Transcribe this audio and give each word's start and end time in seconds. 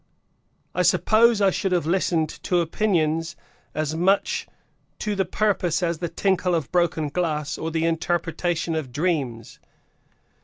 I 0.73 0.81
suppose 0.81 1.41
I 1.41 1.51
should 1.51 1.71
have 1.73 1.85
listened 1.85 2.27
to 2.41 2.57
opinions 2.59 3.35
as 3.75 3.93
much 3.93 4.47
to 4.97 5.13
the 5.15 5.25
purpose 5.25 5.83
as 5.83 5.99
the 5.99 6.09
tinkle 6.09 6.55
of 6.55 6.71
broken 6.71 7.07
glass 7.09 7.55
or 7.55 7.69
the 7.69 7.85
interpretation 7.85 8.73
of 8.73 8.91
dreams. 8.91 9.59